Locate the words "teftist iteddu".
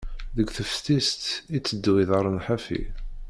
0.55-1.93